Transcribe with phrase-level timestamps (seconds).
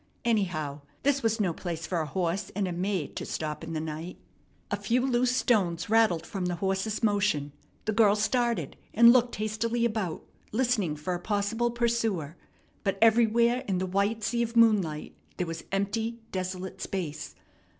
[0.25, 3.79] Anyhow, this was no place for a horse and a maid to stop in the
[3.79, 4.17] night.
[4.71, 7.51] A few loose stones rattled from the horse's motion.
[7.85, 12.35] The girl started, and looked hastily about, listening for a possible pursuer;
[12.83, 17.35] but everywhere in the white sea of moonlight there was empty, desolate space.